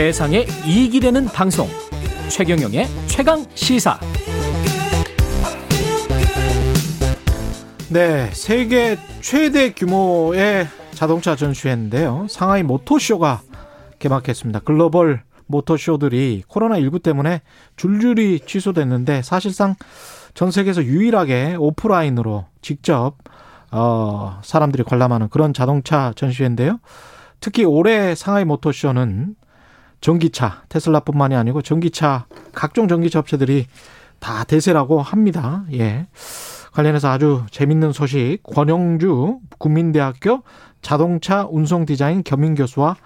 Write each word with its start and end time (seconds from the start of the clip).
세상에 0.00 0.46
이익이 0.66 0.98
되는 1.00 1.26
방송 1.26 1.68
최경영의 2.30 2.86
최강 3.06 3.44
시사 3.54 4.00
네, 7.90 8.30
세계 8.32 8.96
최대 9.20 9.74
규모의 9.74 10.66
자동차 10.92 11.36
전시회인데요. 11.36 12.28
상하이 12.30 12.62
모토쇼가 12.62 13.42
개막했습니다. 13.98 14.60
글로벌 14.60 15.22
모터쇼들이 15.46 16.44
코로나19 16.48 17.02
때문에 17.02 17.42
줄줄이 17.76 18.40
취소됐는데 18.46 19.20
사실상 19.20 19.74
전 20.32 20.50
세계에서 20.50 20.82
유일하게 20.82 21.56
오프라인으로 21.58 22.46
직접 22.62 23.16
어 23.70 24.40
사람들이 24.44 24.82
관람하는 24.82 25.28
그런 25.28 25.52
자동차 25.52 26.14
전시회인데요. 26.16 26.80
특히 27.40 27.64
올해 27.64 28.14
상하이 28.14 28.46
모터쇼는 28.46 29.34
전기차 30.00 30.62
테슬라뿐만이 30.68 31.34
아니고 31.36 31.62
전기차 31.62 32.26
각종 32.52 32.88
전기차 32.88 33.18
업체들이 33.18 33.66
다 34.18 34.44
대세라고 34.44 35.02
합니다. 35.02 35.64
예. 35.72 36.06
관련해서 36.72 37.10
아주 37.10 37.44
재밌는 37.50 37.92
소식 37.92 38.38
권영주 38.44 39.40
국민대학교 39.58 40.42
자동차 40.82 41.46
운송 41.50 41.84
디자인 41.84 42.22
겸임 42.22 42.54
교수와 42.54 42.96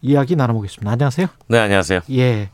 이야기 0.00 0.36
나눠보겠습니다. 0.36 0.90
안녕하세요. 0.90 1.26
네, 1.48 1.58
안녕하세요. 1.58 2.00
예. 2.10 2.50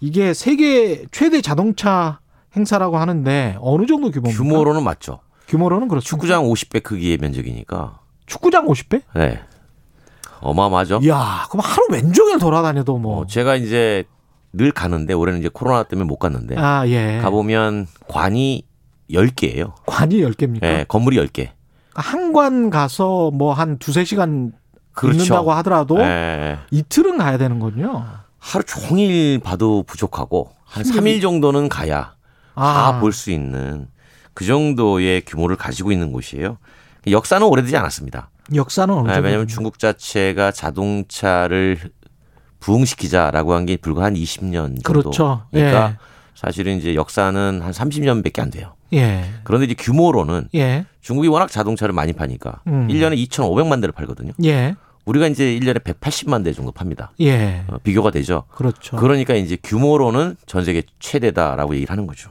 이게 0.00 0.34
세계 0.34 1.04
최대 1.12 1.40
자동차 1.40 2.20
행사라고 2.56 2.98
하는데 2.98 3.56
어느 3.60 3.86
정도 3.86 4.10
규모입니까? 4.10 4.42
규모로는 4.42 4.82
맞죠. 4.82 5.20
규모로는 5.48 5.88
그렇죠. 5.88 6.04
축구장 6.06 6.44
50배 6.44 6.82
크기의 6.82 7.18
면적이니까. 7.18 8.00
축구장 8.26 8.66
50배? 8.66 9.02
네. 9.14 9.40
어마어마하죠. 10.40 11.00
이야, 11.02 11.46
그럼 11.50 11.64
하루 11.64 11.86
왼종일 11.90 12.38
돌아다녀도 12.38 12.98
뭐. 12.98 13.20
어, 13.20 13.26
제가 13.26 13.56
이제 13.56 14.04
늘 14.52 14.72
가는데 14.72 15.12
올해는 15.14 15.40
이제 15.40 15.48
코로나 15.52 15.82
때문에 15.84 16.06
못 16.06 16.16
갔는데 16.18 16.56
아, 16.58 16.86
예. 16.88 17.18
가보면 17.22 17.86
관이 18.08 18.64
10개예요. 19.10 19.72
관이 19.86 20.16
10개입니까? 20.22 20.60
네, 20.60 20.84
건물이 20.88 21.16
10개. 21.18 21.50
한 21.94 22.32
관 22.32 22.70
가서 22.70 23.30
뭐 23.32 23.52
한 23.52 23.78
두세 23.78 24.04
시간 24.04 24.52
그렇죠. 24.92 25.16
있는다고 25.18 25.52
하더라도 25.54 25.98
네. 25.98 26.58
이틀은 26.70 27.18
가야 27.18 27.36
되는군요. 27.38 28.06
하루 28.38 28.64
종일 28.64 29.38
봐도 29.40 29.82
부족하고 29.82 30.50
한 30.64 30.84
힘들지. 30.84 31.18
3일 31.18 31.22
정도는 31.22 31.68
가야 31.68 32.14
아. 32.54 32.92
다볼 32.92 33.12
수 33.12 33.30
있는 33.30 33.88
그 34.34 34.44
정도의 34.46 35.22
규모를 35.22 35.56
가지고 35.56 35.92
있는 35.92 36.12
곳이에요. 36.12 36.56
역사는 37.08 37.46
오래되지 37.46 37.76
않았습니다. 37.76 38.30
역사는 38.54 38.94
어느 38.94 39.08
네, 39.08 39.14
정도? 39.14 39.24
왜냐하면 39.26 39.48
중국 39.48 39.78
자체가 39.78 40.50
자동차를 40.52 41.78
부흥시키자라고 42.60 43.54
한 43.54 43.66
게 43.66 43.76
불과 43.76 44.04
한 44.04 44.14
20년 44.14 44.82
정도. 44.82 44.82
그렇죠. 44.82 45.42
그러니까 45.50 45.90
예. 45.92 45.96
사실은 46.34 46.78
이제 46.78 46.94
역사는 46.94 47.60
한 47.62 47.70
30년밖에 47.72 48.40
안 48.40 48.50
돼요. 48.50 48.74
예. 48.92 49.24
그런데 49.44 49.66
이제 49.66 49.74
규모로는 49.78 50.48
예. 50.54 50.86
중국이 51.00 51.28
워낙 51.28 51.50
자동차를 51.50 51.94
많이 51.94 52.12
파니까 52.12 52.60
음. 52.66 52.88
1년에 52.88 53.16
2,500만 53.28 53.80
대를 53.80 53.92
팔거든요. 53.92 54.32
예. 54.44 54.74
우리가 55.04 55.26
이제 55.28 55.44
1년에 55.58 55.82
180만 55.82 56.44
대 56.44 56.52
정도 56.52 56.72
팝니다. 56.72 57.12
예. 57.20 57.64
어, 57.68 57.78
비교가 57.82 58.10
되죠. 58.10 58.44
그렇죠. 58.50 58.96
그러니까 58.96 59.34
이제 59.34 59.56
규모로는 59.62 60.36
전 60.46 60.64
세계 60.64 60.82
최대다라고 60.98 61.74
얘기를 61.74 61.90
하는 61.90 62.06
거죠. 62.06 62.30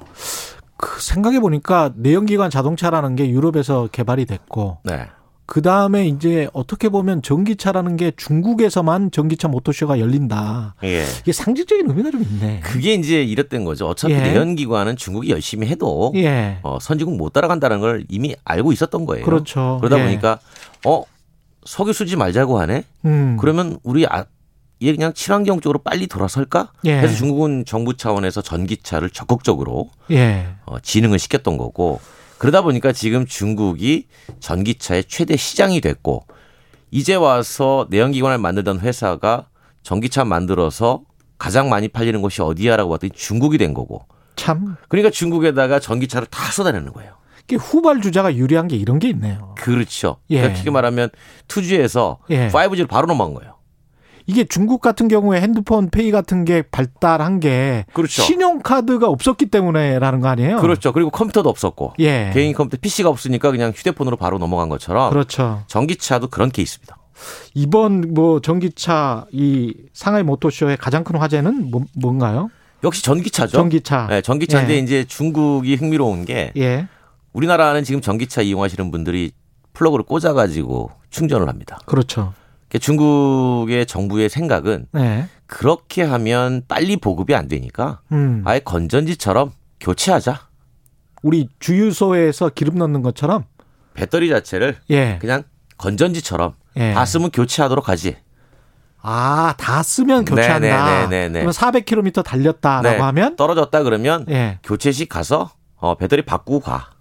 그 0.78 1.02
생각해 1.02 1.40
보니까 1.40 1.92
내연기관 1.96 2.50
자동차라는 2.50 3.16
게 3.16 3.30
유럽에서 3.30 3.88
개발이 3.92 4.26
됐고 4.26 4.78
네. 4.84 5.08
그 5.50 5.64
다음에 5.64 6.06
이제 6.06 6.48
어떻게 6.54 6.90
보면 6.90 7.24
전기차라는 7.24 7.98
게 7.98 8.12
중국에서만 8.16 9.10
전기차 9.10 9.48
모터쇼가 9.48 10.00
열린다. 10.00 10.76
예. 10.84 11.04
이게 11.22 11.32
상징적인 11.32 11.90
의미가 11.90 12.12
좀 12.12 12.22
있네. 12.22 12.60
그게 12.60 12.94
이제 12.94 13.24
이랬던 13.24 13.66
거죠. 13.66 13.88
어차피 13.88 14.14
예. 14.14 14.20
내연기관은 14.20 14.96
중국이 14.96 15.32
열심히 15.32 15.66
해도 15.66 16.14
예. 16.18 16.60
어, 16.62 16.78
선진국 16.80 17.18
못 17.18 17.34
따라간다는 17.34 17.80
걸 17.80 18.06
이미 18.10 18.36
알고 18.46 18.72
있었던 18.74 19.08
거예요. 19.08 19.26
그렇죠. 19.26 19.80
그러다 19.82 20.00
예. 20.00 20.04
보니까 20.06 20.38
어 20.86 21.04
석유 21.66 21.94
쓰지 21.94 22.16
말자고 22.16 22.60
하네. 22.60 22.84
음. 23.06 23.38
그러면 23.40 23.80
우리 23.82 24.06
아, 24.06 24.26
얘 24.84 24.94
그냥 24.94 25.14
친환경 25.14 25.62
쪽으로 25.62 25.80
빨리 25.80 26.06
돌아설까? 26.06 26.74
예. 26.86 26.98
그래서 26.98 27.16
중국은 27.16 27.66
정부 27.66 27.98
차원에서 27.98 28.44
전기차를 28.44 29.10
적극적으로 29.10 29.90
예. 30.12 30.46
어, 30.68 30.80
진흥을 30.80 31.18
시켰던 31.18 31.58
거고 31.58 32.00
그러다 32.40 32.62
보니까 32.62 32.92
지금 32.94 33.26
중국이 33.26 34.08
전기차의 34.40 35.04
최대 35.04 35.36
시장이 35.36 35.82
됐고 35.82 36.26
이제 36.90 37.14
와서 37.14 37.86
내연기관을 37.90 38.38
만들던 38.40 38.80
회사가 38.80 39.48
전기차 39.84 40.26
만들어서 40.26 41.04
가장 41.38 41.70
많이 41.70 41.88
팔리는 41.88 42.20
곳이 42.22 42.42
어디야라고 42.42 42.90
봤더니 42.92 43.12
중국이 43.12 43.58
된 43.58 43.74
거고 43.74 44.06
참 44.36 44.78
그러니까 44.88 45.12
중국에다가 45.12 45.80
전기차를 45.80 46.28
다 46.28 46.52
쏟아내는 46.52 46.94
거예요. 46.94 47.14
이게 47.44 47.58
후발 47.58 48.02
주자가 48.02 48.34
유리한 48.36 48.68
게 48.68 48.76
이런 48.78 49.00
게 49.00 49.10
있네요. 49.10 49.54
그렇죠. 49.58 50.18
예. 50.30 50.38
그러니까 50.38 50.58
쉽게 50.58 50.72
말하면 50.72 51.10
2G에서 51.48 52.18
예. 52.30 52.48
5G로 52.50 52.88
바로 52.88 53.08
넘어간 53.08 53.34
거예요. 53.34 53.56
이게 54.30 54.44
중국 54.44 54.80
같은 54.80 55.08
경우에 55.08 55.42
핸드폰 55.42 55.90
페이 55.90 56.12
같은 56.12 56.46
게 56.46 56.62
발달한 56.62 57.40
게 57.40 57.86
그렇죠. 57.94 58.22
신용카드가 58.22 59.08
없었기 59.08 59.48
때문에라는 59.48 60.20
거 60.20 60.28
아니에요? 60.28 60.58
그렇죠. 60.58 60.94
그리고 60.94 61.10
컴퓨터도 61.10 61.50
없었고 61.50 61.94
예. 61.98 62.30
개인 62.32 62.54
컴퓨터 62.54 62.78
PC가 62.80 63.10
없으니까 63.10 63.50
그냥 63.50 63.72
휴대폰으로 63.76 64.18
바로 64.18 64.38
넘어간 64.38 64.70
것처럼 64.70 65.10
그렇죠. 65.10 65.64
전기차도 65.66 66.28
그런 66.28 66.52
케이스입니다. 66.52 66.98
이번 67.56 68.14
뭐 68.14 68.40
전기차 68.40 69.26
이 69.32 69.74
상하이 69.94 70.22
모터쇼의 70.22 70.78
가장 70.78 71.04
큰 71.04 71.16
화제는 71.16 71.72
뭐, 71.72 71.86
뭔가요? 71.96 72.52
역시 72.84 73.04
전기차죠. 73.04 73.58
전기차. 73.58 74.06
네, 74.12 74.22
전기차인데 74.22 74.76
예. 74.76 74.78
이제 74.78 75.06
중국이 75.06 75.74
흥미로운 75.74 76.26
게 76.26 76.52
예. 76.56 76.88
우리나라는 77.34 77.84
지금 77.84 78.00
전기차 78.00 78.44
이용하시는 78.44 78.92
분들이 78.92 79.32
플러그를 79.74 80.06
꽂아가지고 80.06 80.92
충전을 81.10 81.50
합니다. 81.50 81.80
그렇죠. 81.88 82.34
그러니까 82.70 82.80
중국의 82.80 83.86
정부의 83.88 84.30
생각은 84.30 84.86
네. 84.92 85.28
그렇게 85.48 86.04
하면 86.04 86.62
빨리 86.68 86.98
보급이 86.98 87.34
안 87.36 87.48
되니까 87.48 88.02
음. 88.12 88.44
아예 88.46 88.60
건전지처럼 88.60 89.52
교체하자. 89.80 90.48
우리 91.24 91.50
주유소에서 91.60 92.50
기름 92.50 92.76
넣는 92.78 93.02
것처럼 93.02 93.44
배터리 93.94 94.30
자체를 94.30 94.78
예. 94.92 95.18
그냥 95.20 95.44
건전지처럼 95.78 96.54
예. 96.78 96.94
다 96.94 97.04
쓰면 97.06 97.32
교체하도록 97.32 97.90
하지. 97.90 98.16
아, 99.02 99.56
다 99.58 99.82
쓰면 99.82 100.26
교체한다. 100.26 100.86
네네네네네. 101.08 101.32
그러면 101.32 101.52
400km 101.52 102.24
달렸다라고 102.24 102.98
네, 102.98 103.02
하면 103.02 103.36
떨어졌다 103.36 103.84
그러면 103.84 104.26
예. 104.30 104.60
교체식 104.64 105.10
가서 105.10 105.52
어, 105.76 105.96
배터리 105.96 106.22
바꾸고 106.22 106.60
가. 106.60 106.92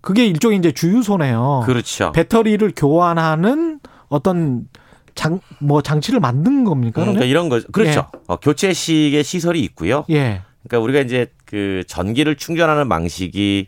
그게 0.00 0.24
일종의 0.24 0.58
이제 0.58 0.72
주유소네요. 0.72 1.64
그렇죠. 1.66 2.12
배터리를 2.12 2.72
교환하는 2.76 3.80
어떤 4.08 4.68
장 5.16 5.40
뭐 5.58 5.82
장치를 5.82 6.20
만든 6.20 6.62
겁니까? 6.64 7.00
음, 7.02 7.06
그러니까? 7.06 7.24
이런 7.24 7.48
거 7.48 7.60
그렇죠. 7.72 8.06
어, 8.28 8.36
교체식의 8.36 9.24
시설이 9.24 9.60
있고요. 9.64 10.04
예. 10.10 10.42
그러니까 10.62 10.84
우리가 10.84 11.00
이제 11.00 11.32
그 11.44 11.82
전기를 11.88 12.36
충전하는 12.36 12.88
방식이 12.88 13.66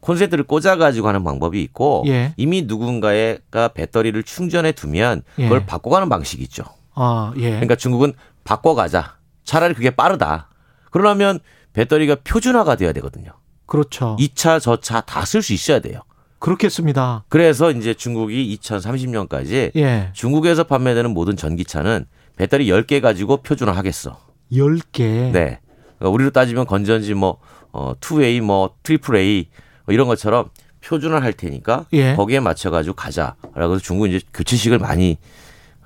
콘센트를 0.00 0.44
꽂아가지고 0.44 1.08
하는 1.08 1.24
방법이 1.24 1.60
있고 1.62 2.04
예. 2.06 2.34
이미 2.36 2.62
누군가가 2.62 3.68
배터리를 3.68 4.20
충전해 4.24 4.72
두면 4.72 5.22
그걸 5.36 5.60
예. 5.62 5.66
바꿔가는 5.66 6.08
방식이 6.08 6.42
있죠. 6.44 6.64
아, 6.94 7.32
예. 7.38 7.50
그러니까 7.50 7.74
중국은 7.76 8.12
바꿔가자. 8.44 9.16
차라리 9.44 9.74
그게 9.74 9.90
빠르다. 9.90 10.48
그러려면 10.90 11.38
배터리가 11.72 12.16
표준화가 12.24 12.76
돼야 12.76 12.92
되거든요. 12.92 13.32
그렇죠. 13.66 14.16
이차저 14.20 14.80
차 14.80 15.00
다 15.00 15.22
쓸 15.24 15.40
수 15.42 15.52
있어야 15.54 15.78
돼요. 15.80 16.00
그렇겠습니다. 16.42 17.24
그래서 17.28 17.70
이제 17.70 17.94
중국이 17.94 18.58
2030년까지 18.60 19.70
예. 19.76 20.10
중국에서 20.12 20.64
판매되는 20.64 21.12
모든 21.12 21.36
전기차는 21.36 22.04
배터리 22.34 22.66
10개 22.66 23.00
가지고 23.00 23.38
표준화 23.38 23.70
하겠어. 23.70 24.18
10개. 24.50 25.30
네. 25.30 25.60
그러니까 25.98 26.08
우리로 26.10 26.30
따지면 26.30 26.66
건전지 26.66 27.14
뭐, 27.14 27.38
어, 27.70 27.94
2A, 27.94 28.40
뭐, 28.40 28.74
triple 28.82 29.16
A 29.16 29.48
뭐 29.86 29.94
이런 29.94 30.08
것처럼 30.08 30.48
표준화 30.84 31.22
할 31.22 31.32
테니까 31.32 31.86
예. 31.92 32.16
거기에 32.16 32.40
맞춰가지고 32.40 32.96
가자. 32.96 33.36
라고 33.54 33.74
해서 33.74 33.82
중국은 33.82 34.10
이제 34.10 34.20
교체식을 34.34 34.80
많이, 34.80 35.18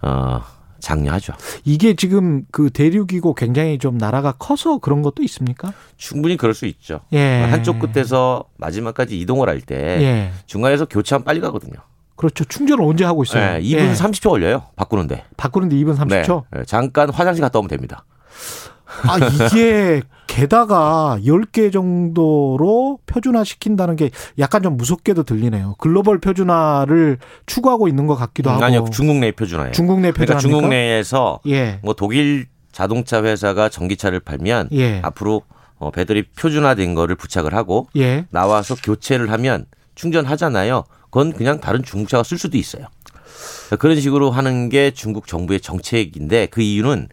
어, 0.01 0.41
장려하죠. 0.81 1.33
이게 1.65 1.95
지금 1.95 2.45
그 2.51 2.71
대륙이고 2.71 3.35
굉장히 3.35 3.79
좀 3.79 3.99
나라가 3.99 4.33
커서 4.33 4.79
그런 4.79 5.03
것도 5.03 5.23
있습니까? 5.25 5.73
충분히 5.97 6.37
그럴 6.37 6.55
수 6.55 6.67
있죠. 6.67 7.01
예. 7.13 7.43
한쪽 7.51 7.79
끝에서 7.79 8.45
마지막까지 8.59 9.19
이동을 9.21 9.49
할때 9.49 9.75
예. 9.77 10.31
중간에서 10.47 10.87
교체하면 10.87 11.25
빨리 11.25 11.41
가거든요. 11.41 11.75
그렇죠. 12.17 12.45
충전을 12.45 12.83
언제 12.83 13.05
하고 13.05 13.23
있어요? 13.23 13.59
네, 13.59 13.61
2분 13.63 13.73
예. 13.91 13.93
30초 13.93 14.31
걸려요. 14.31 14.65
바꾸는데. 14.77 15.25
바꾸는데 15.37 15.77
2분 15.77 15.97
30초? 15.97 16.45
네, 16.51 16.65
잠깐 16.67 17.11
화장실 17.11 17.43
갔다 17.43 17.59
오면 17.59 17.69
됩니다. 17.69 18.05
아, 19.03 19.19
이게 19.19 20.03
게다가 20.37 21.19
10개 21.25 21.73
정도로 21.73 22.99
표준화 23.07 23.43
시킨다는 23.43 23.97
게 23.97 24.11
약간 24.39 24.63
좀 24.63 24.77
무섭게도 24.77 25.23
들리네요. 25.23 25.77
글로벌 25.79 26.19
표준화를 26.19 27.17
추구하고 27.47 27.89
있는 27.89 28.07
것 28.07 28.17
같기도 28.17 28.51
하고. 28.51 28.63
아니요, 28.63 28.85
중국 28.93 29.17
내 29.17 29.33
표준화예요. 29.33 29.73
중국 29.73 30.01
내 30.01 30.13
그러니까 30.13 30.35
표준화. 30.35 30.41
중국 30.41 30.69
내에서 30.69 31.41
예. 31.47 31.81
뭐 31.83 31.95
독일 31.95 32.49
자동차 32.71 33.23
회사가 33.23 33.71
전기차를 33.71 34.21
팔면 34.21 34.69
예. 34.73 35.01
앞으로 35.03 35.41
어, 35.79 35.91
배터리 35.91 36.23
표준화된 36.25 36.95
거를 36.95 37.17
부착을 37.17 37.55
하고 37.55 37.89
예. 37.97 38.27
나와서 38.29 38.75
교체를 38.75 39.33
하면 39.33 39.65
충전하잖아요. 39.95 40.85
그건 41.05 41.33
그냥 41.33 41.61
다른 41.61 41.83
중국차가 41.83 42.23
쓸 42.23 42.37
수도 42.37 42.59
있어요. 42.59 42.85
그런 43.79 43.99
식으로 43.99 44.31
하는 44.31 44.69
게 44.69 44.91
중국 44.91 45.27
정부의 45.29 45.61
정책인데 45.63 46.49
그 46.51 46.61
이유는 46.61 47.09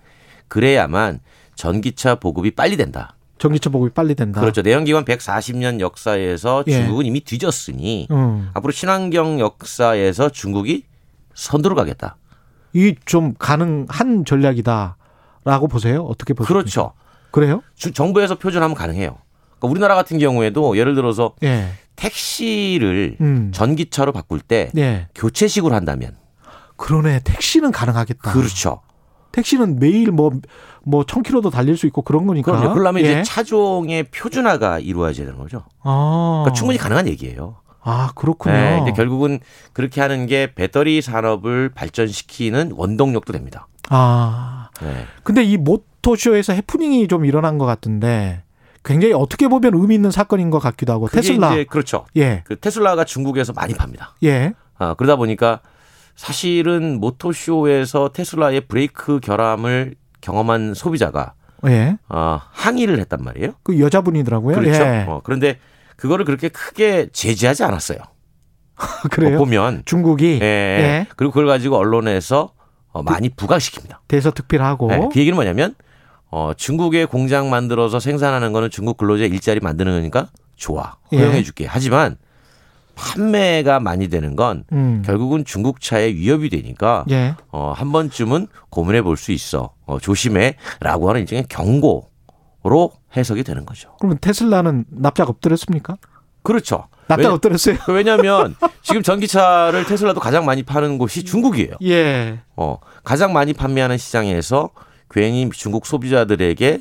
그래야만 0.49 1.21
전기차 1.55 2.15
보급이 2.15 2.51
빨리 2.51 2.77
된다. 2.77 3.15
전기차 3.37 3.69
보급이 3.69 3.91
빨리 3.93 4.15
된다. 4.15 4.39
그렇죠. 4.41 4.61
내연기관 4.61 5.05
140년 5.05 5.79
역사에서 5.79 6.63
예. 6.67 6.71
중국은 6.71 7.05
이미 7.05 7.19
뒤졌으니 7.21 8.07
음. 8.11 8.49
앞으로 8.53 8.71
친환경 8.71 9.39
역사에서 9.39 10.29
중국이 10.29 10.83
선두로 11.33 11.75
가겠다. 11.75 12.15
이 12.73 12.95
좀 13.05 13.33
가능한 13.37 14.25
전략이다라고 14.25 15.67
보세요. 15.69 16.03
어떻게 16.03 16.33
보세요? 16.33 16.47
그렇죠. 16.47 16.93
그래요? 17.31 17.61
주- 17.75 17.91
정부에서 17.91 18.35
표준하면 18.39 18.75
가능해요. 18.75 19.17
그러니까 19.59 19.67
우리나라 19.67 19.95
같은 19.95 20.19
경우에도 20.19 20.77
예를 20.77 20.95
들어서 20.95 21.33
예. 21.43 21.69
택시를 21.95 23.17
음. 23.21 23.51
전기차로 23.53 24.11
바꿀 24.11 24.39
때 24.39 24.71
예. 24.77 25.07
교체식으로 25.15 25.75
한다면 25.75 26.15
그러네. 26.77 27.21
택시는 27.23 27.71
가능하겠다. 27.71 28.31
그렇죠. 28.33 28.81
택시는 29.33 29.79
매일 29.79 30.11
뭐, 30.11 30.31
뭐, 30.83 31.03
천 31.03 31.23
킬로도 31.23 31.49
달릴 31.49 31.75
수 31.75 31.85
있고 31.87 32.03
그런 32.03 32.25
거니까. 32.25 32.51
그럼요. 32.51 32.73
그러면 32.75 33.03
예. 33.03 33.11
이제 33.11 33.23
차종의 33.23 34.05
표준화가 34.05 34.79
이루어져야 34.79 35.25
되는 35.25 35.37
거죠. 35.37 35.65
아. 35.81 36.43
그러니까 36.43 36.53
충분히 36.53 36.77
가능한 36.77 37.07
얘기예요. 37.09 37.57
아, 37.81 38.11
그렇군요. 38.15 38.53
네, 38.53 38.77
근데 38.77 38.93
결국은 38.93 39.39
그렇게 39.73 39.99
하는 39.99 40.27
게 40.27 40.53
배터리 40.53 41.01
산업을 41.01 41.69
발전시키는 41.69 42.73
원동력도 42.75 43.33
됩니다. 43.33 43.67
아. 43.89 44.69
네. 44.81 45.05
근데 45.23 45.43
이 45.43 45.57
모토쇼에서 45.57 46.53
해프닝이 46.53 47.07
좀 47.07 47.25
일어난 47.25 47.57
것 47.57 47.65
같은데 47.65 48.43
굉장히 48.85 49.13
어떻게 49.13 49.47
보면 49.47 49.73
의미 49.73 49.95
있는 49.95 50.11
사건인 50.11 50.51
것 50.51 50.59
같기도 50.59 50.93
하고 50.93 51.09
테슬라. 51.09 51.55
그렇죠. 51.67 52.05
예. 52.15 52.43
그 52.45 52.57
테슬라가 52.57 53.03
중국에서 53.03 53.51
많이 53.53 53.73
팝니다. 53.73 54.15
예. 54.23 54.53
아, 54.77 54.93
그러다 54.93 55.15
보니까 55.15 55.61
사실은 56.15 56.99
모토쇼에서 56.99 58.09
테슬라의 58.09 58.61
브레이크 58.61 59.19
결함을 59.19 59.95
경험한 60.21 60.73
소비자가 60.73 61.33
예. 61.65 61.97
어, 62.09 62.39
항의를 62.51 62.99
했단 62.99 63.23
말이에요. 63.23 63.53
그 63.63 63.79
여자분이더라고요. 63.79 64.55
그렇죠. 64.55 64.81
예. 64.83 65.05
어, 65.07 65.21
그런데 65.23 65.59
그거를 65.95 66.25
그렇게 66.25 66.49
크게 66.49 67.07
제지하지 67.11 67.63
않았어요. 67.63 67.97
그래요? 69.11 69.35
어, 69.35 69.39
보면 69.39 69.83
중국이 69.85 70.39
예, 70.41 70.45
예. 70.45 71.07
그리고 71.15 71.31
그걸 71.31 71.47
가지고 71.47 71.77
언론에서 71.77 72.53
어, 72.91 73.03
많이 73.03 73.29
부각시킵니다. 73.29 73.97
대서특필하고 74.07 74.87
네, 74.87 75.09
그 75.11 75.19
얘기는 75.19 75.35
뭐냐면 75.35 75.75
어, 76.29 76.51
중국에 76.55 77.05
공장 77.05 77.49
만들어서 77.49 77.99
생산하는 77.99 78.53
거는 78.53 78.69
중국 78.69 78.97
근로자 78.97 79.25
일자리 79.25 79.59
만드는 79.59 79.91
거니까 79.93 80.27
좋아 80.55 80.97
예. 81.11 81.17
허용해 81.17 81.43
줄게. 81.43 81.65
하지만 81.67 82.17
판매가 82.95 83.79
많이 83.79 84.07
되는 84.07 84.35
건 84.35 84.63
음. 84.71 85.01
결국은 85.05 85.45
중국 85.45 85.81
차에 85.81 86.13
위협이 86.13 86.49
되니까 86.49 87.05
예. 87.09 87.35
어, 87.51 87.73
한 87.75 87.91
번쯤은 87.91 88.47
고민해 88.69 89.01
볼 89.01 89.17
수 89.17 89.31
있어. 89.31 89.73
어, 89.85 89.99
조심해라고 89.99 91.09
하는 91.09 91.21
일종의 91.21 91.45
경고로 91.49 92.91
해석이 93.15 93.43
되는 93.43 93.65
거죠. 93.65 93.95
그러면 93.99 94.17
테슬라는 94.21 94.85
납작 94.89 95.29
엎드렸습니까? 95.29 95.97
그렇죠. 96.41 96.87
납작 97.07 97.25
왜냐- 97.29 97.33
엎드렸어요. 97.35 97.77
왜냐하면 97.89 98.55
지금 98.81 99.01
전기차를 99.03 99.85
테슬라도 99.85 100.19
가장 100.19 100.45
많이 100.45 100.63
파는 100.63 100.97
곳이 100.97 101.23
중국이에요. 101.23 101.75
예. 101.83 102.39
어, 102.55 102.77
가장 103.03 103.33
많이 103.33 103.53
판매하는 103.53 103.97
시장에서 103.97 104.69
괜히 105.09 105.49
중국 105.51 105.85
소비자들에게 105.85 106.79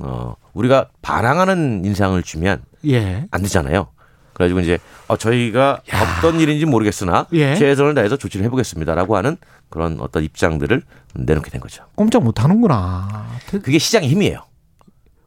어, 0.00 0.34
우리가 0.52 0.88
반항하는 1.00 1.84
인상을 1.84 2.20
주면 2.22 2.62
예. 2.86 3.26
안 3.30 3.42
되잖아요. 3.42 3.88
그래가지고 4.34 4.60
이제 4.60 4.78
어, 5.08 5.16
저희가 5.16 5.80
어떤 6.18 6.40
일인지 6.40 6.64
모르겠으나 6.66 7.26
예. 7.32 7.54
최선을 7.56 7.94
다해서 7.94 8.16
조치를 8.16 8.44
해보겠습니다라고 8.46 9.16
하는 9.16 9.36
그런 9.68 9.98
어떤 10.00 10.22
입장들을 10.24 10.82
내놓게 11.14 11.50
된 11.50 11.60
거죠. 11.60 11.84
꼼짝 11.94 12.22
못 12.22 12.42
하는구나. 12.42 13.26
테- 13.48 13.58
그게 13.60 13.78
시장의 13.78 14.08
힘이에요. 14.08 14.40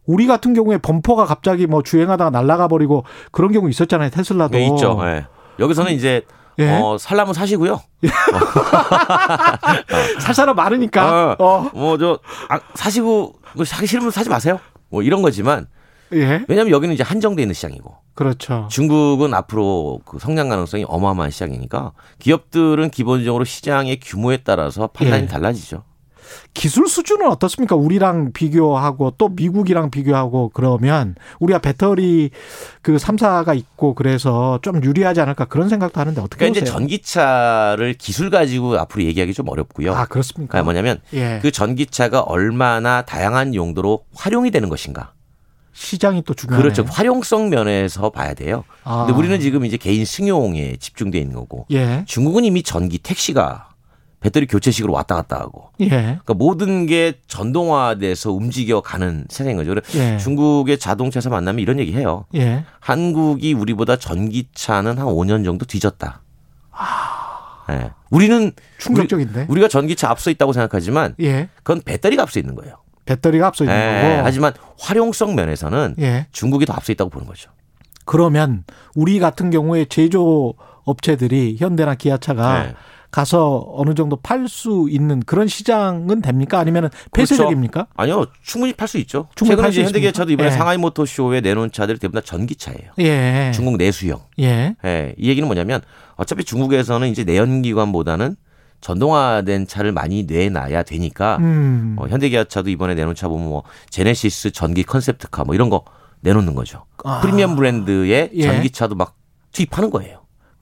우리 0.06 0.28
같은 0.28 0.54
경우에 0.54 0.78
범퍼가 0.78 1.26
갑자기 1.26 1.66
뭐 1.68 1.82
주행하다가 1.82 2.30
날아가 2.30 2.68
버리고 2.68 3.06
그런 3.32 3.52
경우 3.52 3.70
있었잖아요. 3.70 4.10
테슬라도. 4.12 4.52
그게 4.52 4.68
있죠. 4.68 5.00
예. 5.04 5.26
여기서는 5.60 5.94
이제 5.94 6.22
예. 6.60 6.70
어, 6.72 6.98
살라면 7.00 7.34
사시고요. 7.34 7.82
살 10.20 10.34
사람 10.36 10.56
많으니까. 10.56 11.36
어. 11.40 11.70
뭐저 11.74 12.20
사시고 12.76 13.36
뭐 13.56 13.66
사기 13.66 13.88
싫으면 13.88 14.12
사지 14.12 14.30
마세요. 14.30 14.60
뭐 14.90 15.02
이런 15.02 15.22
거지만 15.22 15.68
예. 16.14 16.46
왜냐하면 16.48 16.70
여기는 16.72 16.94
이제 16.94 17.04
한정돼 17.04 17.42
있는 17.42 17.54
시장이고 17.54 17.96
그렇죠. 18.16 18.68
중국은 18.72 19.34
앞으로 19.34 20.00
그 20.06 20.20
성장 20.20 20.50
가능성이 20.50 20.86
어마어마한 20.88 21.32
시장이니까 21.32 21.92
기업들은 22.20 22.90
기본적으로 22.90 23.44
시장의 23.44 24.00
규모에 24.00 24.38
따라서 24.38 24.88
판단이 24.88 25.24
예. 25.24 25.28
달라지죠. 25.28 25.84
기술 26.54 26.88
수준은 26.88 27.28
어떻습니까? 27.28 27.76
우리랑 27.76 28.32
비교하고 28.32 29.14
또 29.18 29.30
미국이랑 29.30 29.92
비교하고 29.92 30.50
그러면 30.54 31.16
우리가 31.40 31.60
배터리 31.60 32.32
그 32.82 32.96
3사가 32.96 33.56
있고 33.58 33.94
그래서 33.94 34.60
좀 34.62 34.84
유리하지 34.84 35.22
않을까 35.22 35.46
그런 35.46 35.70
생각도 35.70 36.00
하는데 36.00 36.20
어떻게 36.22 36.40
그러니까 36.40 36.58
이제 36.58 36.60
보세요? 36.62 36.80
전기차를 36.80 37.94
기술 37.96 38.30
가지고 38.30 38.78
앞으로 38.80 39.04
얘기하기 39.04 39.34
좀 39.34 39.50
어렵고요. 39.50 39.94
아, 39.94 40.06
그렇습니까? 40.06 40.54
그러니까 40.54 40.64
뭐냐면 40.64 41.00
예. 41.14 41.40
그 41.42 41.52
전기차가 41.52 42.22
얼마나 42.22 43.02
다양한 43.04 43.54
용도로 43.54 44.06
활용이 44.16 44.52
되는 44.52 44.70
것인가. 44.70 45.15
시장이 45.76 46.24
또 46.24 46.34
중요하네. 46.34 46.62
그렇죠. 46.62 46.84
활용성 46.84 47.50
면에서 47.50 48.10
봐야 48.10 48.34
돼요. 48.34 48.64
아. 48.86 49.06
근데 49.06 49.20
우리는 49.20 49.40
지금 49.42 49.66
이제 49.66 49.76
개인 49.76 50.06
승용에 50.06 50.78
집중돼 50.78 51.20
있는 51.20 51.36
거고 51.36 51.68
예. 51.72 52.04
중국은 52.08 52.46
이미 52.46 52.64
전기 52.64 52.98
택시가 52.98 53.70
배터리 54.22 54.48
교체식으로 54.48 54.94
왔다 54.94 55.16
갔다 55.16 55.38
하고 55.38 55.70
예. 55.82 55.90
그러니까 55.90 56.34
모든 56.34 56.86
게 56.86 57.20
전동화돼서 57.28 58.32
움직여 58.32 58.80
가는 58.82 59.26
세상인 59.30 59.58
거죠. 59.58 59.72
그래서 59.72 60.00
예. 60.00 60.18
중국의 60.18 60.80
자동차에서 60.80 61.30
만나면 61.30 61.60
이런 61.60 61.78
얘기 61.78 61.94
해요. 61.94 62.26
예. 62.36 62.64
한국이 62.80 63.54
우리보다 63.54 63.98
전기차는 63.98 64.98
한 64.98 65.06
5년 65.06 65.44
정도 65.44 65.66
뒤졌다. 65.66 66.22
예. 67.72 67.92
우리는 68.10 68.54
충격적인데. 68.78 69.42
우리, 69.42 69.46
우리 69.50 69.62
가 69.62 69.68
전기차 69.68 70.10
앞서 70.10 70.32
있다고 70.32 70.54
생각하지만 70.54 71.16
예. 71.20 71.50
그건 71.58 71.82
배터리가 71.82 72.24
앞서 72.24 72.40
있는 72.40 72.56
거예요. 72.56 72.78
배터리가 73.06 73.48
앞서 73.48 73.64
있는 73.64 73.76
예. 73.76 74.10
거고. 74.16 74.26
하지만 74.26 74.54
활용성 74.80 75.36
면에서는 75.36 75.96
예. 76.00 76.28
중국이 76.32 76.66
더 76.66 76.74
앞서 76.74 76.92
있다고 76.92 77.10
보는 77.10 77.28
거죠. 77.28 77.52
그러면 78.06 78.64
우리 78.96 79.20
같은 79.20 79.50
경우에 79.50 79.86
제조 79.86 80.54
업체들이 80.84 81.58
현대나 81.60 81.96
기아차가 81.96 82.64
네. 82.64 82.74
가서 83.12 83.66
어느 83.72 83.94
정도 83.94 84.18
팔 84.18 84.48
수 84.50 84.88
있는 84.90 85.22
그런 85.22 85.48
시장은 85.48 86.22
됩니까? 86.22 86.60
아니면 86.60 86.90
폐쇄적입니까? 87.14 87.88
아니요, 87.96 88.26
충분히 88.44 88.74
팔 88.74 88.90
수 88.90 88.98
있죠. 88.98 89.28
충분히 89.36 89.62
최근에 89.62 89.86
현대기아차도 89.86 90.32
이번에? 90.32 90.50
예. 90.50 90.52
상하이 90.52 90.78
모터쇼에 90.78 91.40
내놓은 91.40 91.72
차들이 91.72 91.98
대부분 91.98 92.20
다 92.22 92.26
전기차예요. 92.26 92.92
예. 93.00 93.52
중국 93.56 93.78
내수형. 93.78 94.20
예. 94.40 94.76
예, 94.84 95.16
이 95.18 95.30
얘기는 95.30 95.48
뭐냐면 95.48 95.82
어차피 96.16 96.44
중국에서는 96.44 97.08
이제 97.08 97.24
내연기관보다는 97.24 98.36
전동화된 98.82 99.68
차를 99.68 99.92
많이 99.92 100.24
내놔야 100.24 100.84
되니까 100.84 101.38
음. 101.40 101.96
어, 102.00 102.08
현대기아차도 102.08 102.70
이번에 102.70 102.94
내놓은 102.96 103.16
차 103.16 103.28
보면 103.28 103.48
뭐 103.50 103.64
제네시스 103.90 104.52
전기 104.52 104.84
컨셉트카 104.84 105.44
뭐 105.44 105.56
이런 105.56 105.70
거 105.70 105.84
내놓는 106.22 106.56
거죠. 106.56 106.86
아. 107.04 107.22
프리미엄 107.22 107.56
브랜드의 107.56 108.32
예. 108.34 108.42
전기차도 108.44 108.96
막 108.96 109.16
투입하는 109.52 109.90
거예요. 109.90 110.22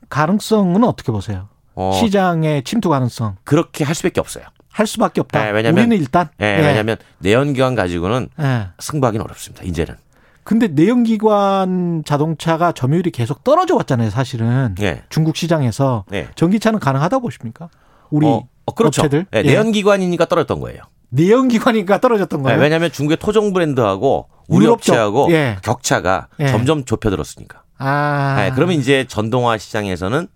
가능성은 0.09 0.83
어떻게 0.83 1.11
보세요? 1.11 1.47
어, 1.75 1.91
시장의 1.99 2.63
침투 2.63 2.89
가능성 2.89 3.37
그렇게 3.43 3.83
할 3.83 3.95
수밖에 3.95 4.19
없어요. 4.19 4.45
할 4.69 4.87
수밖에 4.87 5.21
없다. 5.21 5.43
네, 5.43 5.51
왜냐면- 5.51 5.79
우리는 5.79 5.97
일단 5.97 6.29
예, 6.39 6.57
왜냐하면 6.57 6.97
내연기관 7.19 7.75
가지고는 7.75 8.29
예. 8.39 8.67
승부하기는 8.79 9.23
어렵습니다. 9.23 9.63
이제는. 9.63 9.95
근데 10.43 10.67
내연기관 10.67 12.03
자동차가 12.05 12.73
점유율이 12.73 13.11
계속 13.11 13.43
떨어져 13.43 13.75
왔잖아요, 13.75 14.09
사실은. 14.09 14.75
예. 14.81 15.03
중국 15.09 15.37
시장에서 15.37 16.03
네. 16.09 16.27
전기차는 16.35 16.79
가능하다 16.79 17.19
보십니까? 17.19 17.69
우리 18.13 18.27
어, 18.27 18.47
어, 18.65 18.71
그렇죠. 18.73 19.01
업체들 19.01 19.25
예, 19.33 19.39
예. 19.39 19.41
내연기관이니까 19.43 20.25
떨어졌던 20.25 20.59
거예요. 20.59 20.83
내연기관이니까 21.09 21.99
떨어졌던 21.99 22.39
예, 22.39 22.43
거예요. 22.43 22.59
왜냐하면 22.61 22.91
중국의 22.91 23.17
토종 23.17 23.53
브랜드하고 23.53 24.29
우리 24.47 24.67
업체하고 24.67 25.31
예. 25.31 25.57
격차가 25.63 26.27
예. 26.39 26.47
점점 26.47 26.85
좁혀들었으니까. 26.85 27.63
아. 27.79 28.45
예, 28.45 28.51
그러면 28.53 28.75
이제 28.79 29.05
전동화 29.09 29.57
시장에서는 29.57 30.27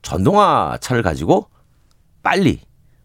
전동화 0.00 0.78
차를 0.80 1.02
가지고 1.02 1.48
빨리 2.22 2.60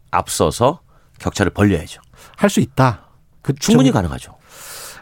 앞서서 0.10 0.80
격차를 1.20 1.52
벌려야죠. 1.52 2.02
할 2.38 2.50
수 2.50 2.60
있다. 2.62 3.10
그 3.42 3.54
충분히 3.56 3.90
좀- 3.90 3.96
가능하죠. 3.96 4.36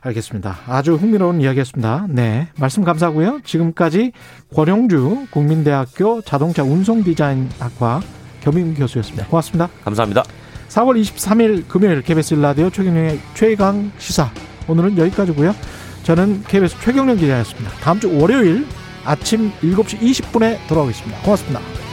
알겠습니다. 0.02 0.60
아주 0.68 0.96
흥미로운 0.96 1.42
이야기였습니다. 1.42 2.06
네. 2.10 2.48
말씀 2.58 2.84
감사하고요. 2.84 3.42
지금까지 3.44 4.12
권영주 4.54 5.28
국민대학교 5.32 6.22
자동차 6.22 6.62
운송 6.64 7.04
디자인학과 7.04 8.02
겸임 8.46 8.76
교수였습니다. 8.76 9.28
고맙습니다. 9.28 9.70
감사합니다. 9.84 10.24
4월 10.70 11.02
23일 11.02 11.68
금요일 11.68 12.02
KBS 12.04 12.36
라디오 12.36 12.70
최경영의 12.70 13.20
최강 13.34 13.92
시사 13.98 14.32
오늘은 14.68 14.98
여기까지고요. 14.98 15.56
저는 16.04 16.44
KBS 16.48 16.80
최경영 16.80 17.18
기자였습니다. 17.18 17.72
다음 17.82 18.00
주 18.00 18.16
월요일 18.16 18.68
아침 19.04 19.52
7시 19.62 20.00
20분에 20.00 20.60
돌아오겠습니다. 20.68 21.22
고맙습니다. 21.22 21.85